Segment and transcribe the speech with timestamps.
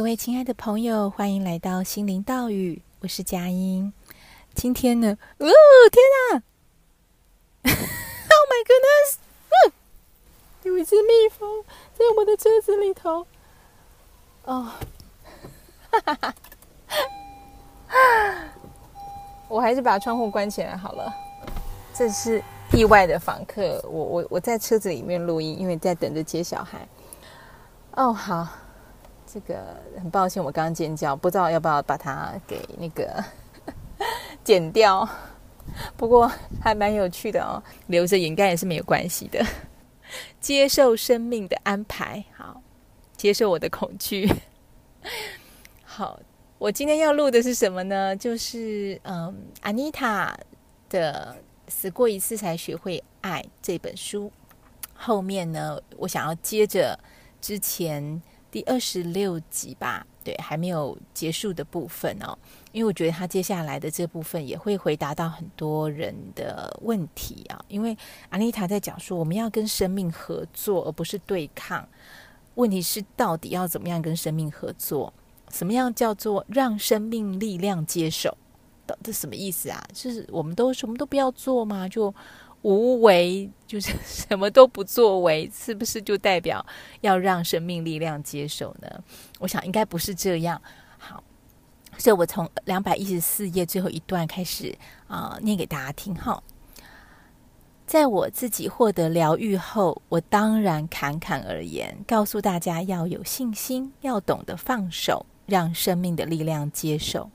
[0.00, 3.92] 各位亲爱的朋友，欢迎来到心灵道语，我是佳音。
[4.54, 5.46] 今天呢，哦
[5.92, 6.42] 天哪！
[7.68, 9.16] Oh my goodness！
[9.50, 9.72] 嗯，
[10.62, 13.26] 有一只蜜蜂在我的车子里头。
[14.44, 14.72] 哦，
[15.90, 16.34] 哈哈哈！
[19.48, 21.12] 我还是把窗户关起来好了。
[21.92, 22.42] 这是
[22.72, 26.88] 意外的访客，我我我在车子里面录音，因为在等着接小孩。
[27.96, 28.48] 哦，好。
[29.32, 33.22] 这个很抱歉，我刚刚尖叫，不知道要不要把它给那个
[34.42, 35.08] 剪掉。
[35.96, 36.28] 不过
[36.60, 39.40] 还蛮有趣的哦，留着应该也是没有关系的。
[40.40, 42.60] 接受生命的安排，好，
[43.16, 44.28] 接受我的恐惧。
[45.84, 46.18] 好，
[46.58, 48.16] 我今天要录的是什么呢？
[48.16, 50.36] 就是嗯，安妮塔
[50.88, 51.36] 的
[51.70, 54.32] 《死过一次才学会爱》这本书
[54.94, 56.98] 后面呢，我想要接着
[57.40, 58.20] 之前。
[58.50, 62.36] 第二十六集吧，对，还没有结束的部分哦，
[62.72, 67.64] 因为我觉得他接下来的这部分也会回答到很多人的问题啊。
[67.68, 67.96] 因为
[68.28, 71.88] 安妮塔在讲说，我们要跟生命合作，而不是对抗。
[72.56, 75.12] 问题是，到底要怎么样跟生命合作？
[75.50, 78.36] 什么样叫做让生命力量接手？
[79.04, 79.80] 这什么意思啊？
[79.92, 81.88] 就是我们都什么都不要做吗？
[81.88, 82.12] 就。
[82.62, 86.64] 无为就是什么都不作为，是不是就代表
[87.00, 89.04] 要让生命力量接手呢？
[89.38, 90.60] 我想应该不是这样。
[90.98, 91.22] 好，
[91.96, 94.76] 所以我从两百一十四页最后一段开始
[95.08, 96.42] 啊、念给大家听哈。
[97.86, 107.30] 在我自己获得疗愈后，我当然侃侃而言，告诉大家要有信心，要懂得放手，让生命的力量接手。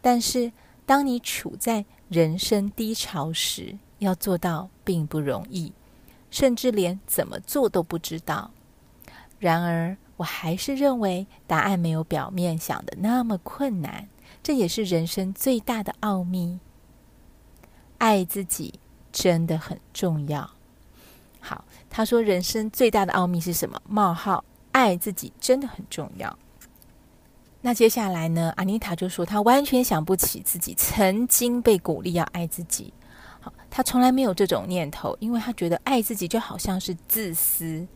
[0.00, 0.52] 但是，
[0.86, 5.72] 当你处在人生低潮时，要做到并不容易，
[6.30, 8.50] 甚至连怎么做都不知道。
[9.38, 14.08] 然而，我还是认为答案没有表面想的那么困难。
[14.42, 16.60] 这也是人生最大的奥秘。
[17.98, 18.80] 爱自己
[19.12, 20.50] 真的很重要。
[21.40, 23.80] 好，他说人生最大的奥秘是什么？
[23.88, 26.38] 冒号，爱自己真的很重要。
[27.62, 28.52] 那接下来呢？
[28.56, 32.92] 安妮塔就说，她完全想不起自己曾经被鼓励要爱自己。
[33.40, 37.86] 好，他从来没有这种念头，因为他觉得爱自己就好像是自私。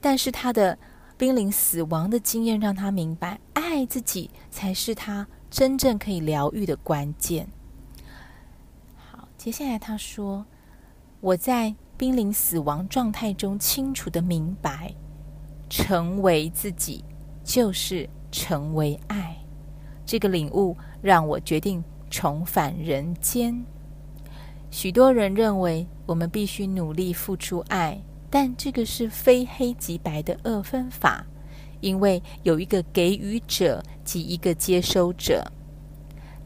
[0.00, 0.76] 但是他的
[1.16, 7.46] 濒临死亡的经验让他明白，爱自己才是他真正可以疗愈的关键。
[8.96, 10.46] 好，接下来他说
[11.20, 14.94] ：“我在濒临死亡状态中清楚地明白，
[15.68, 17.04] 成为自己
[17.44, 19.36] 就是成为爱。”
[20.06, 23.64] 这个领悟让我决定重返人间。
[24.70, 28.00] 许多人认为我们必须努力付出爱，
[28.30, 31.26] 但这个是非黑即白的二分法，
[31.80, 35.44] 因为有一个给予者及一个接收者。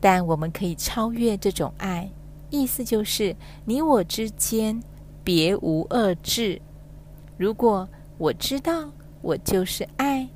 [0.01, 2.11] 但我们可以超越这种爱，
[2.51, 4.83] 意思就是你我之间
[5.23, 6.61] 别无二致。
[7.37, 8.91] 如果我知道
[9.21, 10.29] 我就是爱，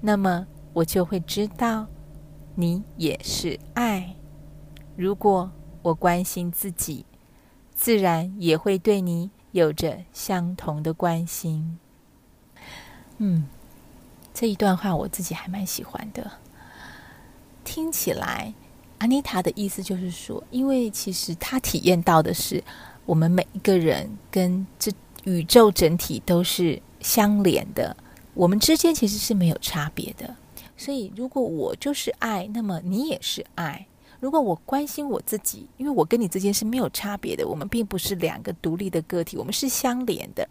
[0.00, 1.86] 那么我就会知道
[2.54, 4.14] 你也是爱。
[4.96, 5.50] 如果
[5.82, 7.04] 我关心自己，
[7.84, 11.78] 自然也会对你有着相同的关心。
[13.18, 13.46] 嗯，
[14.32, 16.30] 这一段话我自己还蛮喜欢的。
[17.62, 18.54] 听起来，
[18.96, 22.64] 安妮塔的意思就是说，因为其实她体验到的是，
[23.04, 24.90] 我们每一个人跟这
[25.24, 27.94] 宇宙整体都是相连的，
[28.32, 30.34] 我们之间其实是没有差别的。
[30.74, 33.86] 所以，如果我就是爱，那么你也是爱。
[34.24, 40.48] 如果我关心我自己，因为我跟你之间是没有差别的，我们并不是两个独立的个体，我们是相连的。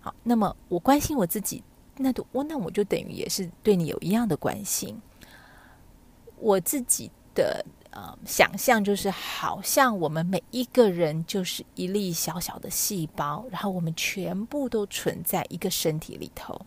[0.00, 1.62] 好，那么我关心我自己，
[1.96, 5.00] 那我那我就等于也是对你有一样的关心。
[6.40, 16.60] 我自己的呃想象就是，好像我们每一个人就是一粒小小的细胞，然后我们全部都存在一个身体里头。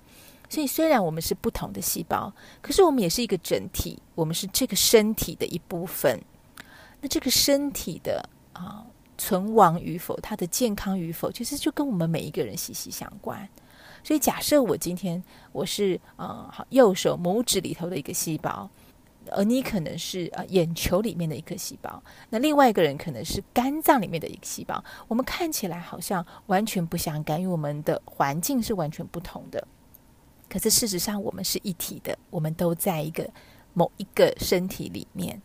[0.48, 6.18] 所以，虽然我们是不同的细胞，可是我们也是一个整体，我们是这个身体的一部分。
[7.02, 8.86] 那这个身体的啊
[9.18, 13.48] 存亡与否，它的健康与否，其实就跟我们每一个人息息相关。
[14.04, 15.22] 所以，假设我今天
[15.52, 18.70] 我是啊右手拇指里头的一个细胞，
[19.32, 24.82] 而你可能是啊眼球里面的一颗细胞，那另外一个人可能是肝脏里面的一个细胞。
[25.08, 29.68] 我们看起来好像完全不相干，因为我们的环境是完全不同的。
[30.48, 33.30] 可是事实上，我们是一体的，我们都在一个
[33.74, 35.42] 某一个身体里面。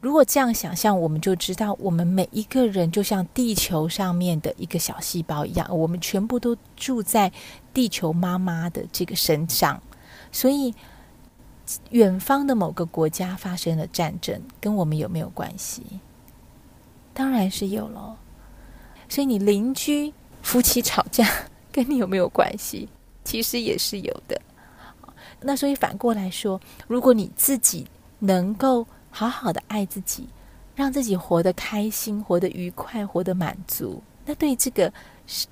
[0.00, 7.32] 如果这样想象，我们就知道，我们每一个人就像地球上面的一个小细胞一样，我们全部都住在
[7.74, 9.82] 地球妈妈的这个身上。
[10.30, 10.72] 所以，
[11.90, 15.82] 远方的某个国家发生了战争，跟我们有没有关系？
[17.12, 18.16] 当然是有喽。
[19.08, 20.12] 所以你邻居
[20.42, 21.26] 夫妻吵架，
[21.72, 22.88] 跟你有没有关系？
[23.24, 24.40] 其实也是有的。
[25.40, 27.88] 那所以反过来说，如果你自己
[28.20, 30.28] 能够好好的爱自己，
[30.76, 34.92] 让自己活得开心、活得愉快、活得满足，那对这个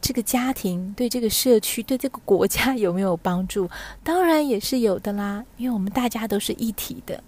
[0.01, 3.69] 这个家庭、对这个社区、对这个国家有没有帮助？
[4.03, 7.23] 当然也是有的啦，因为我们大家都是一体的，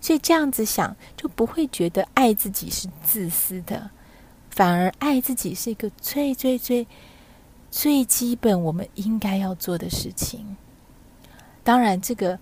[0.00, 3.90] 所以这样子想就不会觉得爱自己是自私的。
[4.50, 6.86] 反而爱自己是一个最最最
[7.70, 10.56] 最基本我们应该要做的事情。
[11.62, 12.38] 当然，这个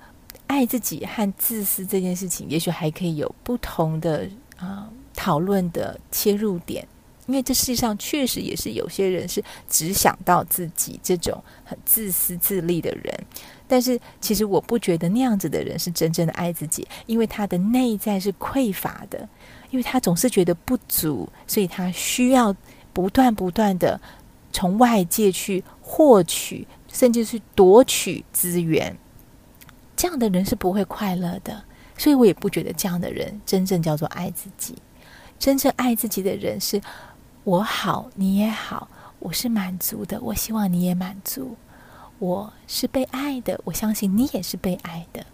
[0.49, 6.87] 爱自己和自私这件事情，也许还可以有不同的啊、讨论的切入点。
[7.27, 13.15] 因为这世界上确实也是有些人是只想到自己这种很自私自利的人。
[13.69, 19.29] 但是，其实我不觉得那样子的人是真正的爱自己，因为他的内在是匮乏的。
[19.71, 22.57] 因为他总是觉得不足，所以他需要
[22.95, 24.01] 不断不断的
[24.51, 28.97] 从外界去获取，甚至是夺取资源。
[29.99, 31.65] 这样的人是不会快乐的，
[31.97, 34.77] 所以我也不觉得这样的人真正叫做爱自己。
[35.41, 36.81] 真正爱自己的人是
[37.43, 41.57] 我好，你也好，我是满足的，我希望你也满足。
[42.21, 45.27] 我是被爱的，我相信你也是被爱的。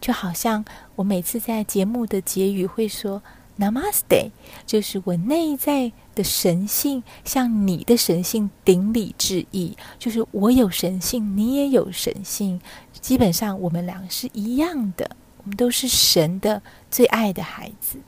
[0.00, 0.64] 就好像
[0.96, 3.22] 我每次在节目的结语会说。
[3.58, 4.30] Namaste，
[4.64, 12.60] 就是我内在的神性向你的神性顶礼致意，就是我有神性，你也有神性，
[13.00, 17.98] 基本上我们两个是一样的，我们都是神的最爱的孩子，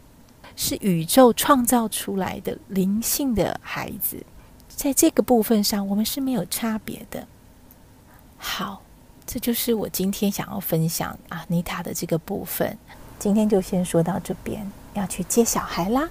[0.55, 4.25] 是宇宙创造出来的灵性的孩子，
[4.69, 7.27] 在这个部分上我们是没有差别的。
[8.37, 8.83] 好，
[9.27, 12.79] 这就是我今天想要分享阿妮塔的这个部分，
[13.19, 14.71] 今天就先说到这边。
[14.95, 16.09] 要去接小孩啦，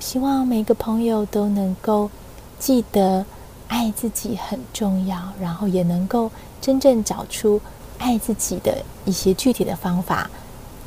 [0.00, 2.10] 希望每个朋友都能够
[2.58, 3.24] 记得
[3.68, 6.30] 爱自己很重要，然后也能够
[6.60, 7.60] 真正找出
[7.98, 10.30] 爱自己的一些具体的方法，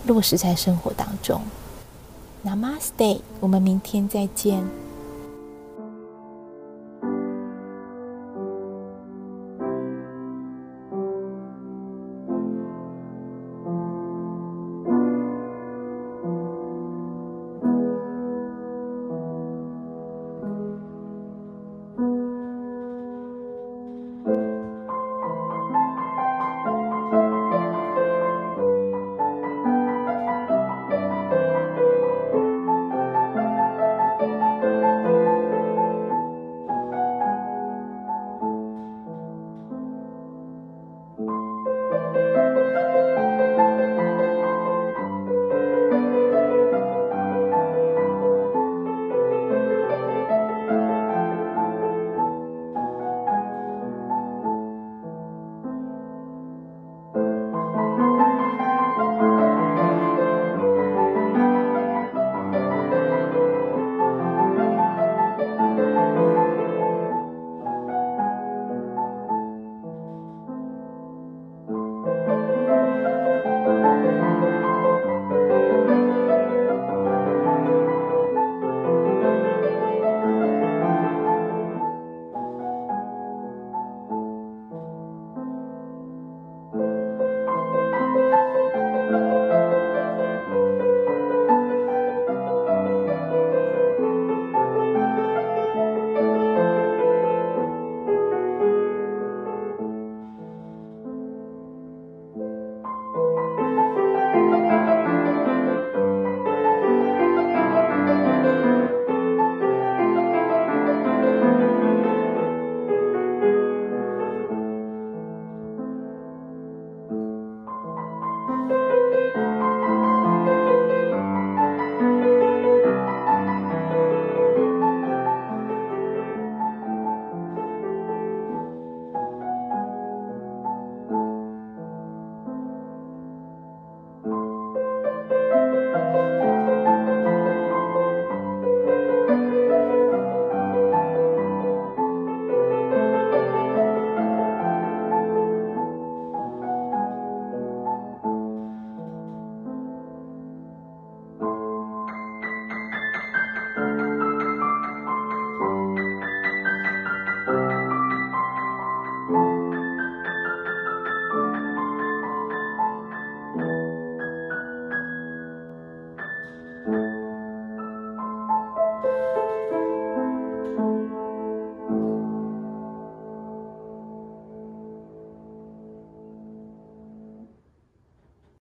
[0.06, 1.42] 落实在生活当中。
[2.46, 4.64] Namaste，我们明天再见。